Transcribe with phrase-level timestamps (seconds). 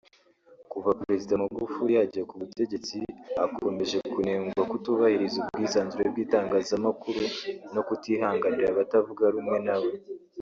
[0.71, 2.97] Kuva Perezida Magufuli yajya ku butegetsi
[3.45, 7.23] akomeje kunengwa kutubahiriza ubwisanzure bw’itangazamakuru
[7.73, 9.91] no kutihanganira abatavuga rumwe nawe